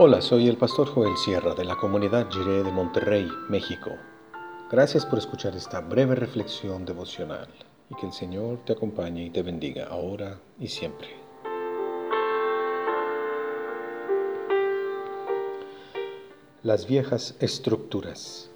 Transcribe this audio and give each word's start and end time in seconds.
Hola, 0.00 0.22
soy 0.22 0.46
el 0.46 0.56
pastor 0.56 0.86
Joel 0.86 1.16
Sierra 1.16 1.56
de 1.56 1.64
la 1.64 1.74
comunidad 1.74 2.30
Jiré 2.30 2.62
de 2.62 2.70
Monterrey, 2.70 3.26
México. 3.48 3.90
Gracias 4.70 5.04
por 5.04 5.18
escuchar 5.18 5.56
esta 5.56 5.80
breve 5.80 6.14
reflexión 6.14 6.84
devocional 6.84 7.48
y 7.90 7.96
que 7.96 8.06
el 8.06 8.12
Señor 8.12 8.60
te 8.64 8.74
acompañe 8.74 9.24
y 9.24 9.30
te 9.30 9.42
bendiga 9.42 9.88
ahora 9.88 10.38
y 10.60 10.68
siempre. 10.68 11.08
Las 16.62 16.86
viejas 16.86 17.36
estructuras. 17.40 18.52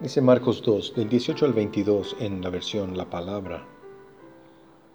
Dice 0.00 0.20
Marcos 0.20 0.60
2, 0.64 0.94
del 0.96 1.08
18 1.08 1.44
al 1.46 1.52
22 1.52 2.16
en 2.18 2.42
la 2.42 2.50
versión 2.50 2.96
La 2.96 3.08
Palabra. 3.08 3.75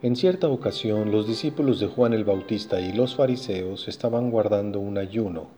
En 0.00 0.14
cierta 0.14 0.48
ocasión 0.48 1.10
los 1.10 1.26
discípulos 1.26 1.80
de 1.80 1.88
Juan 1.88 2.12
el 2.12 2.22
Bautista 2.22 2.80
y 2.80 2.92
los 2.92 3.16
fariseos 3.16 3.88
estaban 3.88 4.30
guardando 4.30 4.78
un 4.78 4.96
ayuno, 4.96 5.48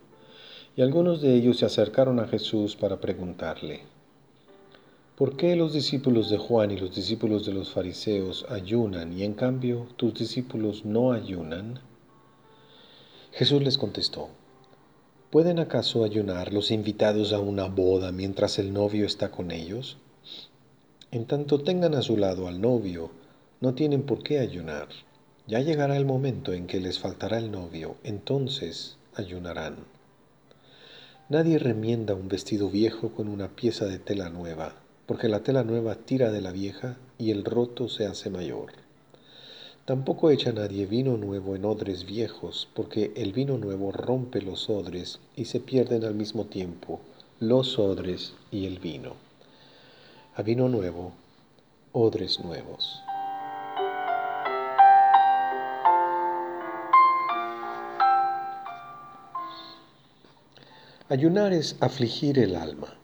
y 0.74 0.80
algunos 0.80 1.20
de 1.20 1.34
ellos 1.34 1.58
se 1.58 1.66
acercaron 1.66 2.18
a 2.20 2.26
Jesús 2.26 2.74
para 2.74 3.02
preguntarle, 3.02 3.82
¿por 5.14 5.36
qué 5.36 5.56
los 5.56 5.74
discípulos 5.74 6.30
de 6.30 6.38
Juan 6.38 6.70
y 6.70 6.78
los 6.78 6.94
discípulos 6.94 7.44
de 7.44 7.52
los 7.52 7.70
fariseos 7.70 8.46
ayunan 8.48 9.12
y 9.12 9.24
en 9.24 9.34
cambio 9.34 9.86
tus 9.96 10.14
discípulos 10.14 10.86
no 10.86 11.12
ayunan? 11.12 11.80
Jesús 13.32 13.62
les 13.62 13.76
contestó, 13.76 14.30
¿pueden 15.28 15.58
acaso 15.58 16.02
ayunar 16.02 16.54
los 16.54 16.70
invitados 16.70 17.34
a 17.34 17.40
una 17.40 17.66
boda 17.66 18.10
mientras 18.10 18.58
el 18.58 18.72
novio 18.72 19.04
está 19.04 19.30
con 19.30 19.50
ellos? 19.50 19.98
En 21.10 21.26
tanto 21.26 21.60
tengan 21.60 21.94
a 21.94 22.00
su 22.00 22.16
lado 22.16 22.48
al 22.48 22.62
novio, 22.62 23.10
no 23.60 23.74
tienen 23.74 24.02
por 24.02 24.22
qué 24.22 24.38
ayunar. 24.38 24.88
Ya 25.46 25.60
llegará 25.60 25.96
el 25.96 26.06
momento 26.06 26.52
en 26.52 26.66
que 26.66 26.80
les 26.80 26.98
faltará 26.98 27.38
el 27.38 27.50
novio, 27.50 27.96
entonces 28.04 28.96
ayunarán. 29.14 29.76
Nadie 31.28 31.58
remienda 31.58 32.14
un 32.14 32.28
vestido 32.28 32.70
viejo 32.70 33.10
con 33.10 33.28
una 33.28 33.48
pieza 33.48 33.86
de 33.86 33.98
tela 33.98 34.30
nueva, 34.30 34.74
porque 35.06 35.28
la 35.28 35.40
tela 35.42 35.62
nueva 35.62 35.94
tira 35.94 36.30
de 36.30 36.40
la 36.40 36.52
vieja 36.52 36.96
y 37.18 37.30
el 37.30 37.44
roto 37.44 37.88
se 37.88 38.06
hace 38.06 38.30
mayor. 38.30 38.72
Tampoco 39.84 40.30
echa 40.30 40.52
nadie 40.52 40.86
vino 40.86 41.16
nuevo 41.16 41.54
en 41.56 41.64
odres 41.64 42.06
viejos, 42.06 42.68
porque 42.74 43.12
el 43.16 43.32
vino 43.32 43.58
nuevo 43.58 43.92
rompe 43.92 44.40
los 44.40 44.70
odres 44.70 45.20
y 45.36 45.46
se 45.46 45.60
pierden 45.60 46.04
al 46.04 46.14
mismo 46.14 46.46
tiempo 46.46 47.00
los 47.40 47.78
odres 47.78 48.34
y 48.50 48.66
el 48.66 48.78
vino. 48.78 49.14
A 50.36 50.42
vino 50.42 50.68
nuevo, 50.68 51.12
odres 51.92 52.40
nuevos. 52.40 53.02
Ayunar 61.12 61.52
es 61.52 61.74
afligir 61.80 62.38
el 62.38 62.54
alma, 62.54 62.94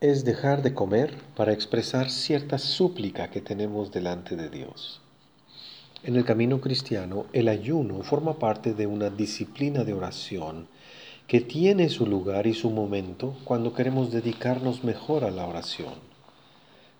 es 0.00 0.24
dejar 0.24 0.62
de 0.62 0.72
comer 0.72 1.12
para 1.34 1.52
expresar 1.52 2.08
cierta 2.08 2.58
súplica 2.58 3.28
que 3.28 3.40
tenemos 3.40 3.90
delante 3.90 4.36
de 4.36 4.48
Dios. 4.48 5.00
En 6.04 6.14
el 6.14 6.24
camino 6.24 6.60
cristiano, 6.60 7.26
el 7.32 7.48
ayuno 7.48 8.04
forma 8.04 8.38
parte 8.38 8.72
de 8.72 8.86
una 8.86 9.10
disciplina 9.10 9.82
de 9.82 9.94
oración 9.94 10.68
que 11.26 11.40
tiene 11.40 11.88
su 11.88 12.06
lugar 12.06 12.46
y 12.46 12.54
su 12.54 12.70
momento 12.70 13.34
cuando 13.42 13.74
queremos 13.74 14.12
dedicarnos 14.12 14.84
mejor 14.84 15.24
a 15.24 15.32
la 15.32 15.48
oración. 15.48 15.94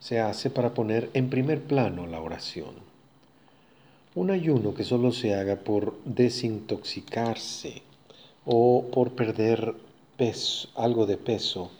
Se 0.00 0.18
hace 0.18 0.50
para 0.50 0.74
poner 0.74 1.10
en 1.14 1.30
primer 1.30 1.62
plano 1.62 2.08
la 2.08 2.20
oración. 2.20 2.74
Un 4.16 4.32
ayuno 4.32 4.74
que 4.74 4.82
solo 4.82 5.12
se 5.12 5.36
haga 5.36 5.54
por 5.54 5.96
desintoxicarse 6.04 7.82
o 8.44 8.88
por 8.92 9.12
perder 9.12 9.76
algo 10.76 11.06
de 11.06 11.16
peso, 11.16 11.70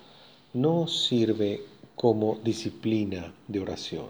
no 0.53 0.89
sirve 0.89 1.61
como 1.95 2.39
disciplina 2.43 3.33
de 3.47 3.61
oración. 3.61 4.09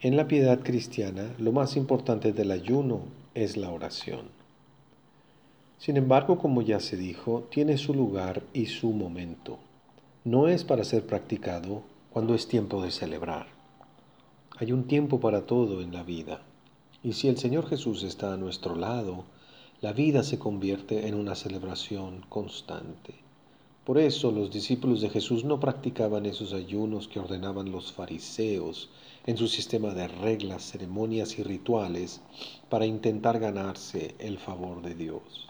En 0.00 0.16
la 0.16 0.26
piedad 0.26 0.60
cristiana, 0.60 1.34
lo 1.38 1.52
más 1.52 1.76
importante 1.76 2.32
del 2.32 2.50
ayuno 2.50 3.00
es 3.34 3.58
la 3.58 3.70
oración. 3.70 4.28
Sin 5.78 5.98
embargo, 5.98 6.38
como 6.38 6.62
ya 6.62 6.80
se 6.80 6.96
dijo, 6.96 7.46
tiene 7.50 7.76
su 7.76 7.92
lugar 7.92 8.42
y 8.54 8.66
su 8.66 8.90
momento. 8.90 9.58
No 10.24 10.48
es 10.48 10.64
para 10.64 10.84
ser 10.84 11.06
practicado 11.06 11.82
cuando 12.10 12.34
es 12.34 12.48
tiempo 12.48 12.82
de 12.82 12.90
celebrar. 12.90 13.48
Hay 14.56 14.72
un 14.72 14.84
tiempo 14.84 15.20
para 15.20 15.44
todo 15.44 15.82
en 15.82 15.92
la 15.92 16.04
vida. 16.04 16.40
Y 17.02 17.12
si 17.12 17.28
el 17.28 17.36
Señor 17.36 17.68
Jesús 17.68 18.02
está 18.02 18.32
a 18.32 18.38
nuestro 18.38 18.76
lado, 18.76 19.24
la 19.82 19.94
vida 19.94 20.22
se 20.22 20.38
convierte 20.38 21.08
en 21.08 21.14
una 21.14 21.34
celebración 21.34 22.22
constante. 22.28 23.14
Por 23.84 23.96
eso 23.96 24.30
los 24.30 24.50
discípulos 24.50 25.00
de 25.00 25.08
Jesús 25.08 25.42
no 25.42 25.58
practicaban 25.58 26.26
esos 26.26 26.52
ayunos 26.52 27.08
que 27.08 27.18
ordenaban 27.18 27.72
los 27.72 27.90
fariseos 27.90 28.90
en 29.24 29.38
su 29.38 29.48
sistema 29.48 29.94
de 29.94 30.06
reglas, 30.06 30.70
ceremonias 30.70 31.38
y 31.38 31.42
rituales 31.42 32.20
para 32.68 32.84
intentar 32.84 33.38
ganarse 33.38 34.14
el 34.18 34.38
favor 34.38 34.82
de 34.82 34.94
Dios. 34.94 35.48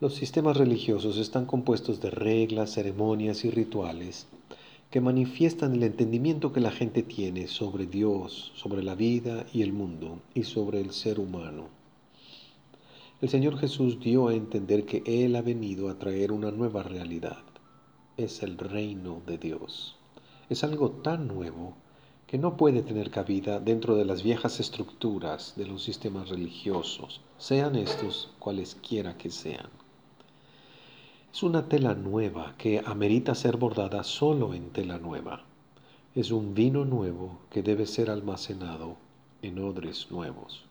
Los 0.00 0.14
sistemas 0.14 0.56
religiosos 0.56 1.18
están 1.18 1.44
compuestos 1.44 2.00
de 2.00 2.08
reglas, 2.08 2.72
ceremonias 2.72 3.44
y 3.44 3.50
rituales 3.50 4.26
que 4.90 5.02
manifiestan 5.02 5.74
el 5.74 5.82
entendimiento 5.82 6.54
que 6.54 6.60
la 6.60 6.72
gente 6.72 7.02
tiene 7.02 7.46
sobre 7.46 7.84
Dios, 7.84 8.52
sobre 8.54 8.82
la 8.82 8.94
vida 8.94 9.44
y 9.52 9.60
el 9.60 9.74
mundo 9.74 10.18
y 10.34 10.44
sobre 10.44 10.80
el 10.80 10.92
ser 10.92 11.20
humano. 11.20 11.79
El 13.20 13.28
Señor 13.28 13.58
Jesús 13.58 14.00
dio 14.00 14.28
a 14.28 14.34
entender 14.34 14.86
que 14.86 15.02
Él 15.04 15.36
ha 15.36 15.42
venido 15.42 15.90
a 15.90 15.98
traer 15.98 16.32
una 16.32 16.50
nueva 16.50 16.82
realidad. 16.82 17.44
Es 18.16 18.42
el 18.42 18.56
reino 18.56 19.20
de 19.26 19.36
Dios. 19.36 19.98
Es 20.48 20.64
algo 20.64 20.90
tan 20.90 21.28
nuevo 21.28 21.74
que 22.26 22.38
no 22.38 22.56
puede 22.56 22.80
tener 22.80 23.10
cabida 23.10 23.60
dentro 23.60 23.94
de 23.96 24.06
las 24.06 24.22
viejas 24.22 24.58
estructuras 24.58 25.52
de 25.54 25.66
los 25.66 25.82
sistemas 25.82 26.30
religiosos, 26.30 27.20
sean 27.36 27.76
estos 27.76 28.30
cualesquiera 28.38 29.18
que 29.18 29.30
sean. 29.30 29.68
Es 31.30 31.42
una 31.42 31.68
tela 31.68 31.94
nueva 31.94 32.54
que 32.56 32.82
amerita 32.86 33.34
ser 33.34 33.58
bordada 33.58 34.02
solo 34.02 34.54
en 34.54 34.70
tela 34.70 34.98
nueva. 34.98 35.44
Es 36.14 36.30
un 36.30 36.54
vino 36.54 36.86
nuevo 36.86 37.40
que 37.50 37.62
debe 37.62 37.84
ser 37.84 38.08
almacenado 38.08 38.96
en 39.42 39.58
odres 39.58 40.10
nuevos. 40.10 40.69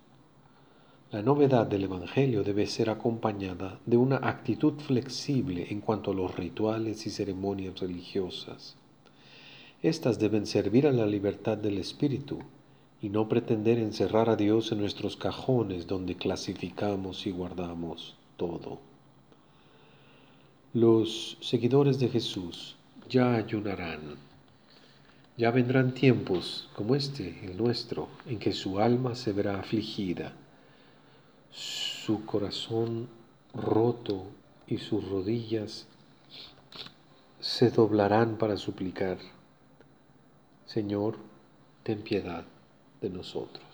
La 1.11 1.23
novedad 1.23 1.65
del 1.65 1.85
Evangelio 1.85 2.43
debe 2.43 2.67
ser 2.67 2.87
acompañada 2.91 3.79
de 3.87 3.97
una 3.97 4.17
actitud 4.17 4.73
flexible 4.73 5.65
en 5.71 5.81
cuanto 5.81 6.11
a 6.11 6.13
los 6.13 6.35
rituales 6.35 7.07
y 7.07 7.09
ceremonias 7.09 7.79
religiosas. 7.79 8.75
Estas 9.81 10.19
deben 10.19 10.45
servir 10.45 10.85
a 10.85 10.91
la 10.91 11.07
libertad 11.07 11.57
del 11.57 11.79
espíritu 11.79 12.37
y 13.01 13.09
no 13.09 13.27
pretender 13.27 13.79
encerrar 13.79 14.29
a 14.29 14.35
Dios 14.35 14.71
en 14.71 14.81
nuestros 14.81 15.17
cajones 15.17 15.87
donde 15.87 16.13
clasificamos 16.13 17.25
y 17.25 17.31
guardamos 17.31 18.15
todo. 18.37 18.77
Los 20.75 21.39
seguidores 21.41 21.97
de 21.97 22.09
Jesús 22.09 22.75
ya 23.09 23.33
ayunarán. 23.33 24.17
Ya 25.37 25.49
vendrán 25.49 25.95
tiempos 25.95 26.69
como 26.75 26.93
este, 26.93 27.39
el 27.45 27.57
nuestro, 27.57 28.09
en 28.27 28.37
que 28.37 28.51
su 28.51 28.79
alma 28.79 29.15
se 29.15 29.33
verá 29.33 29.59
afligida 29.59 30.35
su 31.51 32.25
corazón 32.25 33.09
roto 33.53 34.23
y 34.67 34.77
sus 34.77 35.07
rodillas 35.09 35.87
se 37.39 37.69
doblarán 37.71 38.37
para 38.37 38.57
suplicar, 38.57 39.17
Señor, 40.65 41.15
ten 41.83 42.01
piedad 42.01 42.43
de 43.01 43.09
nosotros. 43.09 43.65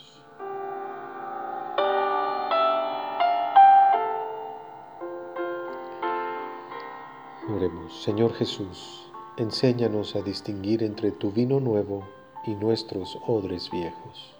Oremos, 7.48 8.02
Señor 8.02 8.34
Jesús, 8.34 9.06
enséñanos 9.38 10.16
a 10.16 10.22
distinguir 10.22 10.84
entre 10.84 11.12
tu 11.12 11.32
vino 11.32 11.60
nuevo 11.60 12.08
y 12.46 12.56
nuestros 12.56 13.18
odres 13.28 13.70
viejos. 13.72 14.34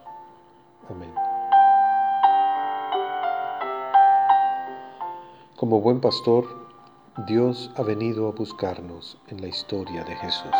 Amén. 0.90 1.25
Como 5.56 5.80
buen 5.80 6.02
pastor, 6.02 6.46
Dios 7.28 7.72
ha 7.78 7.82
venido 7.82 8.28
a 8.28 8.32
buscarnos 8.32 9.18
en 9.30 9.40
la 9.40 9.48
historia 9.48 10.04
de 10.04 10.14
Jesús. 10.18 10.52